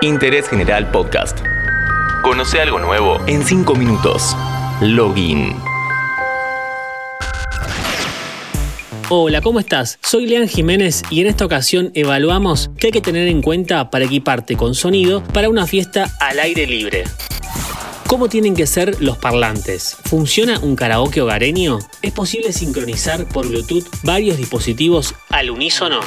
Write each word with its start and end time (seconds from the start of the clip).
Interés 0.00 0.48
General 0.48 0.88
Podcast. 0.92 1.40
Conoce 2.22 2.60
algo 2.60 2.78
nuevo 2.78 3.18
en 3.26 3.44
5 3.44 3.74
minutos. 3.74 4.36
Login. 4.80 5.56
Hola, 9.08 9.40
¿cómo 9.40 9.58
estás? 9.58 9.98
Soy 10.00 10.26
Lean 10.26 10.46
Jiménez 10.46 11.02
y 11.10 11.20
en 11.20 11.26
esta 11.26 11.44
ocasión 11.44 11.90
evaluamos 11.94 12.70
qué 12.78 12.88
hay 12.88 12.92
que 12.92 13.00
tener 13.00 13.26
en 13.26 13.42
cuenta 13.42 13.90
para 13.90 14.04
equiparte 14.04 14.56
con 14.56 14.76
sonido 14.76 15.24
para 15.24 15.48
una 15.48 15.66
fiesta 15.66 16.08
al 16.20 16.38
aire 16.38 16.68
libre. 16.68 17.02
¿Cómo 18.06 18.28
tienen 18.28 18.54
que 18.54 18.66
ser 18.66 19.02
los 19.02 19.18
parlantes? 19.18 19.96
¿Funciona 20.04 20.60
un 20.60 20.76
karaoke 20.76 21.20
hogareño? 21.20 21.78
¿Es 22.02 22.12
posible 22.12 22.52
sincronizar 22.52 23.26
por 23.26 23.48
Bluetooth 23.48 23.84
varios 24.04 24.38
dispositivos 24.38 25.14
al 25.28 25.50
unísono? 25.50 26.00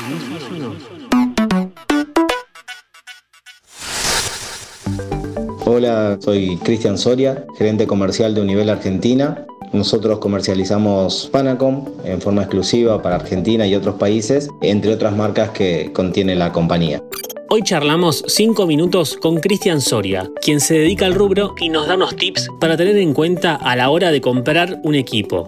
Hola, 5.74 6.18
soy 6.20 6.58
Cristian 6.58 6.98
Soria, 6.98 7.46
gerente 7.58 7.88
comercial 7.88 8.36
de 8.36 8.42
Univel 8.42 8.70
Argentina. 8.70 9.46
Nosotros 9.72 10.20
comercializamos 10.20 11.30
Panacom 11.32 11.86
en 12.04 12.20
forma 12.20 12.42
exclusiva 12.42 13.02
para 13.02 13.16
Argentina 13.16 13.66
y 13.66 13.74
otros 13.74 13.96
países, 13.96 14.50
entre 14.62 14.94
otras 14.94 15.16
marcas 15.16 15.52
que 15.52 15.94
contiene 15.94 16.36
la 16.36 16.52
compañía. 16.52 17.02
Hoy 17.50 17.62
charlamos 17.62 18.22
5 18.28 18.68
minutos 18.68 19.16
con 19.16 19.38
Cristian 19.38 19.80
Soria, 19.80 20.30
quien 20.42 20.60
se 20.60 20.74
dedica 20.74 21.06
al 21.06 21.16
rubro 21.16 21.56
y 21.58 21.70
nos 21.70 21.88
da 21.88 21.96
unos 21.96 22.18
tips 22.18 22.50
para 22.60 22.76
tener 22.76 22.98
en 22.98 23.14
cuenta 23.14 23.56
a 23.56 23.74
la 23.78 23.90
hora 23.92 24.12
de 24.12 24.20
comprar 24.20 24.82
un 24.84 24.96
equipo. 24.96 25.48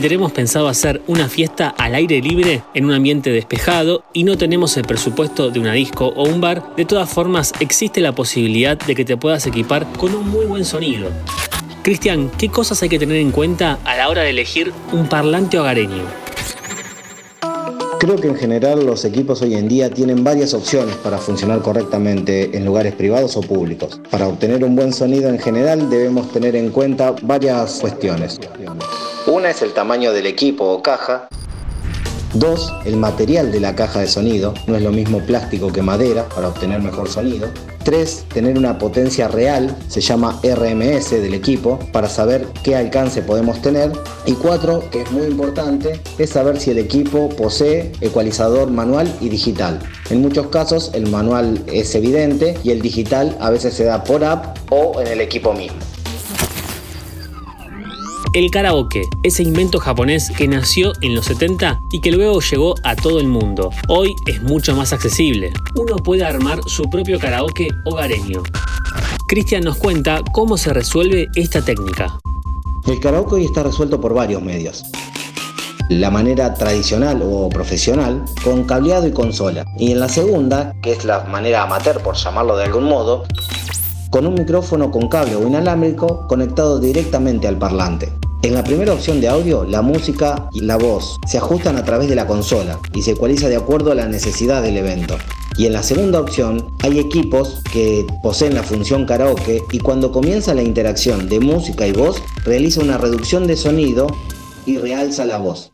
Si 0.00 0.08
tenemos 0.08 0.32
pensado 0.32 0.66
hacer 0.66 1.02
una 1.08 1.28
fiesta 1.28 1.74
al 1.76 1.94
aire 1.94 2.22
libre 2.22 2.62
en 2.72 2.86
un 2.86 2.92
ambiente 2.92 3.28
despejado 3.28 4.02
y 4.14 4.24
no 4.24 4.38
tenemos 4.38 4.74
el 4.78 4.84
presupuesto 4.84 5.50
de 5.50 5.60
una 5.60 5.74
disco 5.74 6.06
o 6.16 6.26
un 6.26 6.40
bar, 6.40 6.74
de 6.74 6.86
todas 6.86 7.10
formas 7.10 7.52
existe 7.60 8.00
la 8.00 8.14
posibilidad 8.14 8.78
de 8.78 8.94
que 8.94 9.04
te 9.04 9.18
puedas 9.18 9.46
equipar 9.46 9.86
con 9.98 10.14
un 10.14 10.26
muy 10.26 10.46
buen 10.46 10.64
sonido. 10.64 11.10
Cristian, 11.82 12.30
¿qué 12.38 12.48
cosas 12.48 12.82
hay 12.82 12.88
que 12.88 12.98
tener 12.98 13.18
en 13.18 13.30
cuenta 13.30 13.78
a 13.84 13.94
la 13.94 14.08
hora 14.08 14.22
de 14.22 14.30
elegir 14.30 14.72
un 14.90 15.06
parlante 15.06 15.58
hogareño? 15.58 16.04
Creo 17.98 18.16
que 18.16 18.28
en 18.28 18.36
general 18.36 18.86
los 18.86 19.04
equipos 19.04 19.42
hoy 19.42 19.52
en 19.52 19.68
día 19.68 19.90
tienen 19.90 20.24
varias 20.24 20.54
opciones 20.54 20.96
para 20.96 21.18
funcionar 21.18 21.60
correctamente 21.60 22.56
en 22.56 22.64
lugares 22.64 22.94
privados 22.94 23.36
o 23.36 23.42
públicos. 23.42 24.00
Para 24.10 24.28
obtener 24.28 24.64
un 24.64 24.74
buen 24.74 24.94
sonido 24.94 25.28
en 25.28 25.38
general 25.38 25.90
debemos 25.90 26.32
tener 26.32 26.56
en 26.56 26.70
cuenta 26.70 27.14
varias 27.20 27.80
cuestiones. 27.80 28.40
Una 29.26 29.50
es 29.50 29.60
el 29.60 29.74
tamaño 29.74 30.12
del 30.12 30.26
equipo 30.26 30.64
o 30.64 30.82
caja. 30.82 31.28
Dos, 32.32 32.72
el 32.86 32.96
material 32.96 33.52
de 33.52 33.60
la 33.60 33.74
caja 33.74 34.00
de 34.00 34.06
sonido. 34.06 34.54
No 34.66 34.76
es 34.76 34.82
lo 34.82 34.92
mismo 34.92 35.20
plástico 35.20 35.70
que 35.70 35.82
madera 35.82 36.26
para 36.28 36.48
obtener 36.48 36.80
mejor 36.80 37.08
sonido. 37.08 37.48
Tres, 37.84 38.24
tener 38.32 38.56
una 38.56 38.78
potencia 38.78 39.28
real, 39.28 39.76
se 39.88 40.00
llama 40.00 40.40
RMS 40.42 41.10
del 41.10 41.34
equipo, 41.34 41.78
para 41.92 42.08
saber 42.08 42.46
qué 42.64 42.76
alcance 42.76 43.20
podemos 43.20 43.60
tener. 43.60 43.92
Y 44.24 44.32
cuatro, 44.32 44.88
que 44.90 45.02
es 45.02 45.10
muy 45.10 45.26
importante, 45.26 46.00
es 46.18 46.30
saber 46.30 46.58
si 46.58 46.70
el 46.70 46.78
equipo 46.78 47.28
posee 47.28 47.92
ecualizador 48.00 48.70
manual 48.70 49.14
y 49.20 49.28
digital. 49.28 49.80
En 50.08 50.22
muchos 50.22 50.46
casos 50.46 50.92
el 50.94 51.08
manual 51.10 51.62
es 51.66 51.94
evidente 51.94 52.58
y 52.64 52.70
el 52.70 52.80
digital 52.80 53.36
a 53.38 53.50
veces 53.50 53.74
se 53.74 53.84
da 53.84 54.02
por 54.02 54.24
app 54.24 54.56
o 54.70 54.98
en 54.98 55.08
el 55.08 55.20
equipo 55.20 55.52
mismo. 55.52 55.89
El 58.32 58.48
karaoke, 58.52 59.08
ese 59.24 59.42
invento 59.42 59.80
japonés 59.80 60.30
que 60.30 60.46
nació 60.46 60.92
en 61.00 61.16
los 61.16 61.24
70 61.24 61.80
y 61.90 62.00
que 62.00 62.12
luego 62.12 62.40
llegó 62.40 62.76
a 62.84 62.94
todo 62.94 63.18
el 63.18 63.26
mundo. 63.26 63.70
Hoy 63.88 64.14
es 64.28 64.40
mucho 64.40 64.76
más 64.76 64.92
accesible. 64.92 65.52
Uno 65.74 65.96
puede 65.96 66.24
armar 66.24 66.60
su 66.66 66.84
propio 66.84 67.18
karaoke 67.18 67.66
hogareño. 67.86 68.44
Cristian 69.26 69.64
nos 69.64 69.78
cuenta 69.78 70.20
cómo 70.30 70.56
se 70.58 70.72
resuelve 70.72 71.26
esta 71.34 71.60
técnica. 71.60 72.20
El 72.86 73.00
karaoke 73.00 73.34
hoy 73.34 73.46
está 73.46 73.64
resuelto 73.64 74.00
por 74.00 74.14
varios 74.14 74.40
medios. 74.40 74.84
La 75.88 76.12
manera 76.12 76.54
tradicional 76.54 77.22
o 77.24 77.48
profesional, 77.48 78.24
con 78.44 78.62
cableado 78.62 79.08
y 79.08 79.10
consola. 79.10 79.64
Y 79.76 79.90
en 79.90 79.98
la 79.98 80.08
segunda, 80.08 80.76
que 80.82 80.92
es 80.92 81.04
la 81.04 81.24
manera 81.24 81.64
amateur 81.64 82.00
por 82.00 82.14
llamarlo 82.14 82.56
de 82.56 82.62
algún 82.62 82.84
modo, 82.84 83.24
con 84.10 84.26
un 84.26 84.34
micrófono 84.34 84.90
con 84.90 85.08
cable 85.08 85.36
o 85.36 85.46
inalámbrico 85.46 86.26
conectado 86.28 86.80
directamente 86.80 87.48
al 87.48 87.58
parlante. 87.58 88.12
En 88.42 88.54
la 88.54 88.64
primera 88.64 88.94
opción 88.94 89.20
de 89.20 89.28
audio, 89.28 89.64
la 89.64 89.82
música 89.82 90.48
y 90.52 90.60
la 90.60 90.76
voz 90.76 91.18
se 91.26 91.38
ajustan 91.38 91.76
a 91.76 91.84
través 91.84 92.08
de 92.08 92.14
la 92.14 92.26
consola 92.26 92.78
y 92.94 93.02
se 93.02 93.12
ecualiza 93.12 93.48
de 93.48 93.56
acuerdo 93.56 93.92
a 93.92 93.94
la 93.94 94.08
necesidad 94.08 94.62
del 94.62 94.78
evento. 94.78 95.18
Y 95.58 95.66
en 95.66 95.74
la 95.74 95.82
segunda 95.82 96.20
opción 96.20 96.66
hay 96.78 96.98
equipos 96.98 97.62
que 97.70 98.06
poseen 98.22 98.54
la 98.54 98.62
función 98.62 99.04
karaoke 99.04 99.62
y 99.70 99.78
cuando 99.78 100.10
comienza 100.10 100.54
la 100.54 100.62
interacción 100.62 101.28
de 101.28 101.38
música 101.38 101.86
y 101.86 101.92
voz 101.92 102.22
realiza 102.44 102.80
una 102.80 102.96
reducción 102.96 103.46
de 103.46 103.56
sonido 103.56 104.06
y 104.64 104.78
realza 104.78 105.26
la 105.26 105.36
voz. 105.36 105.69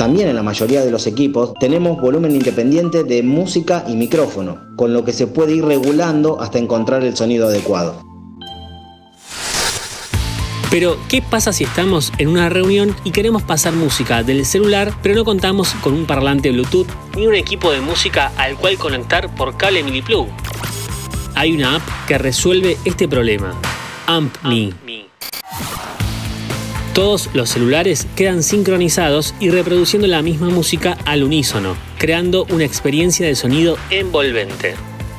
También 0.00 0.28
en 0.28 0.36
la 0.36 0.42
mayoría 0.42 0.82
de 0.82 0.90
los 0.90 1.06
equipos 1.06 1.52
tenemos 1.60 2.00
volumen 2.00 2.34
independiente 2.34 3.04
de 3.04 3.22
música 3.22 3.84
y 3.86 3.96
micrófono, 3.96 4.58
con 4.74 4.94
lo 4.94 5.04
que 5.04 5.12
se 5.12 5.26
puede 5.26 5.56
ir 5.56 5.62
regulando 5.62 6.40
hasta 6.40 6.58
encontrar 6.58 7.04
el 7.04 7.14
sonido 7.14 7.48
adecuado. 7.48 8.02
Pero, 10.70 10.96
¿qué 11.10 11.20
pasa 11.20 11.52
si 11.52 11.64
estamos 11.64 12.14
en 12.16 12.28
una 12.28 12.48
reunión 12.48 12.96
y 13.04 13.10
queremos 13.10 13.42
pasar 13.42 13.74
música 13.74 14.22
del 14.22 14.46
celular, 14.46 14.94
pero 15.02 15.16
no 15.16 15.26
contamos 15.26 15.74
con 15.82 15.92
un 15.92 16.06
parlante 16.06 16.50
Bluetooth 16.50 16.88
ni 17.14 17.26
un 17.26 17.34
equipo 17.34 17.70
de 17.70 17.82
música 17.82 18.32
al 18.38 18.56
cual 18.56 18.78
conectar 18.78 19.34
por 19.34 19.58
cable 19.58 19.82
mini 19.82 20.00
plug? 20.00 20.28
Hay 21.34 21.52
una 21.52 21.76
app 21.76 21.82
que 22.08 22.16
resuelve 22.16 22.78
este 22.86 23.06
problema, 23.06 23.52
AmpMe. 24.06 24.72
Todos 26.94 27.30
los 27.34 27.50
celulares 27.50 28.08
quedan 28.16 28.42
sincronizados 28.42 29.32
y 29.38 29.50
reproduciendo 29.50 30.08
la 30.08 30.22
misma 30.22 30.50
música 30.50 30.98
al 31.04 31.22
unísono, 31.22 31.76
creando 31.98 32.46
una 32.50 32.64
experiencia 32.64 33.26
de 33.26 33.36
sonido 33.36 33.76
envolvente. 33.90 34.74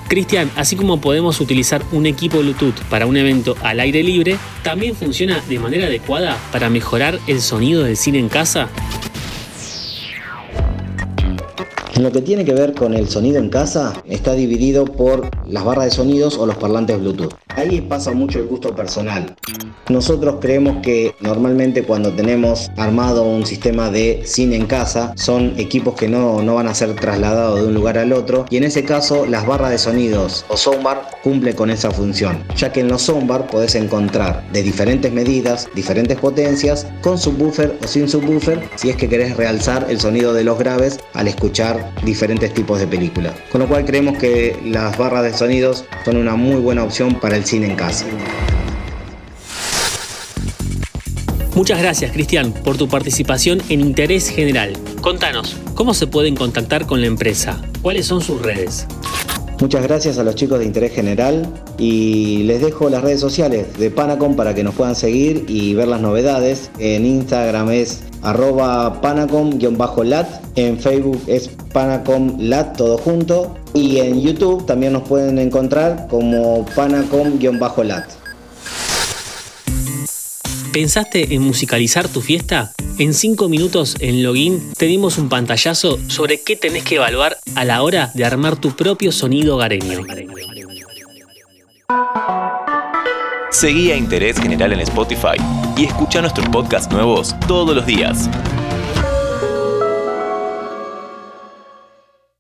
Cristian, 0.09 0.51
así 0.57 0.75
como 0.75 0.99
podemos 0.99 1.39
utilizar 1.39 1.81
un 1.93 2.05
equipo 2.05 2.39
Bluetooth 2.39 2.77
para 2.89 3.05
un 3.05 3.15
evento 3.15 3.55
al 3.63 3.79
aire 3.79 4.03
libre, 4.03 4.37
¿también 4.63 4.95
funciona 4.95 5.41
de 5.47 5.59
manera 5.59 5.87
adecuada 5.87 6.37
para 6.51 6.69
mejorar 6.69 7.17
el 7.27 7.39
sonido 7.39 7.83
del 7.83 7.95
cine 7.95 8.19
en 8.19 8.27
casa? 8.27 8.67
En 11.95 12.03
lo 12.03 12.11
que 12.11 12.21
tiene 12.21 12.43
que 12.43 12.53
ver 12.53 12.73
con 12.73 12.93
el 12.93 13.07
sonido 13.07 13.39
en 13.39 13.47
casa, 13.47 13.93
está 14.05 14.33
dividido 14.33 14.83
por 14.83 15.29
las 15.47 15.63
barras 15.63 15.85
de 15.85 15.91
sonidos 15.91 16.37
o 16.37 16.45
los 16.45 16.57
parlantes 16.57 16.99
Bluetooth. 16.99 17.33
Ahí 17.55 17.81
pasa 17.81 18.11
mucho 18.11 18.39
el 18.39 18.47
gusto 18.47 18.75
personal. 18.75 19.35
Nosotros 19.89 20.37
creemos 20.39 20.77
que 20.81 21.15
normalmente 21.19 21.83
cuando 21.83 22.13
tenemos 22.13 22.71
armado 22.77 23.23
un 23.23 23.45
sistema 23.45 23.91
de 23.91 24.21
cine 24.25 24.55
en 24.55 24.65
casa, 24.65 25.13
son 25.17 25.53
equipos 25.57 25.95
que 25.95 26.07
no, 26.07 26.41
no 26.41 26.55
van 26.55 26.67
a 26.67 26.75
ser 26.75 26.95
trasladados 26.95 27.61
de 27.61 27.67
un 27.67 27.73
lugar 27.73 27.97
al 27.97 28.13
otro 28.13 28.45
y 28.49 28.57
en 28.57 28.63
ese 28.63 28.85
caso 28.85 29.25
las 29.25 29.45
barras 29.45 29.71
de 29.71 29.77
sonidos 29.77 30.45
o 30.47 30.55
soundbar 30.55 31.09
cumple 31.23 31.53
con 31.53 31.69
esa 31.69 31.91
función, 31.91 32.43
ya 32.55 32.71
que 32.71 32.79
en 32.79 32.87
los 32.87 33.01
soundbar 33.01 33.47
podés 33.47 33.75
encontrar 33.75 34.43
de 34.53 34.63
diferentes 34.63 35.11
medidas, 35.11 35.67
diferentes 35.75 36.17
potencias, 36.17 36.87
con 37.01 37.17
subwoofer 37.17 37.77
o 37.83 37.87
sin 37.87 38.07
subwoofer, 38.07 38.61
si 38.75 38.89
es 38.89 38.95
que 38.95 39.09
querés 39.09 39.35
realzar 39.35 39.87
el 39.89 39.99
sonido 39.99 40.33
de 40.33 40.43
los 40.43 40.57
graves 40.57 40.99
al 41.13 41.27
escuchar 41.27 41.91
diferentes 42.03 42.53
tipos 42.53 42.79
de 42.79 42.87
películas. 42.87 43.33
Con 43.51 43.61
lo 43.61 43.67
cual 43.67 43.85
creemos 43.85 44.17
que 44.17 44.57
las 44.63 44.97
barras 44.97 45.23
de 45.23 45.33
sonidos 45.33 45.85
son 46.05 46.17
una 46.17 46.35
muy 46.35 46.61
buena 46.61 46.83
opción 46.83 47.15
para 47.15 47.35
el 47.35 47.40
cine 47.45 47.67
en 47.67 47.75
casa. 47.75 48.05
Muchas 51.55 51.79
gracias, 51.79 52.11
Cristian, 52.11 52.53
por 52.53 52.77
tu 52.77 52.87
participación 52.87 53.61
en 53.69 53.81
Interés 53.81 54.29
General. 54.29 54.71
Contanos, 55.01 55.57
¿cómo 55.75 55.93
se 55.93 56.07
pueden 56.07 56.35
contactar 56.35 56.85
con 56.85 57.01
la 57.01 57.07
empresa? 57.07 57.61
¿Cuáles 57.81 58.05
son 58.05 58.21
sus 58.21 58.41
redes? 58.41 58.87
Muchas 59.61 59.83
gracias 59.83 60.17
a 60.17 60.23
los 60.23 60.33
chicos 60.33 60.57
de 60.57 60.65
Interés 60.65 60.91
General 60.91 61.47
y 61.77 62.41
les 62.45 62.61
dejo 62.61 62.89
las 62.89 63.03
redes 63.03 63.19
sociales 63.19 63.67
de 63.77 63.91
Panacom 63.91 64.35
para 64.35 64.55
que 64.55 64.63
nos 64.63 64.73
puedan 64.73 64.95
seguir 64.95 65.45
y 65.47 65.75
ver 65.75 65.87
las 65.87 66.01
novedades. 66.01 66.71
En 66.79 67.05
Instagram 67.05 67.69
es 67.69 68.01
arroba 68.23 68.99
panacom-lat, 69.03 70.27
en 70.55 70.79
Facebook 70.79 71.21
es 71.27 71.51
panacom-lat 71.73 72.75
todo 72.75 72.97
junto 72.97 73.55
y 73.75 73.97
en 73.97 74.19
YouTube 74.19 74.65
también 74.65 74.93
nos 74.93 75.03
pueden 75.03 75.37
encontrar 75.37 76.07
como 76.09 76.65
panacom-lat. 76.75 78.09
¿Pensaste 80.73 81.35
en 81.35 81.43
musicalizar 81.43 82.07
tu 82.07 82.21
fiesta? 82.21 82.73
En 82.97 83.13
5 83.13 83.49
minutos 83.49 83.95
en 83.99 84.23
Login 84.23 84.73
te 84.77 84.85
dimos 84.85 85.17
un 85.17 85.29
pantallazo 85.29 85.97
sobre 86.07 86.41
qué 86.41 86.55
tenés 86.55 86.83
que 86.83 86.95
evaluar 86.95 87.37
a 87.55 87.65
la 87.65 87.81
hora 87.81 88.11
de 88.13 88.25
armar 88.25 88.55
tu 88.57 88.75
propio 88.75 89.11
sonido 89.11 89.55
hogareño. 89.55 90.01
Seguí 93.49 93.91
a 93.91 93.97
Interés 93.97 94.39
General 94.39 94.71
en 94.73 94.79
Spotify 94.81 95.37
y 95.77 95.85
escucha 95.85 96.21
nuestros 96.21 96.47
podcasts 96.49 96.91
nuevos 96.91 97.35
todos 97.47 97.75
los 97.75 97.85
días. 97.85 98.29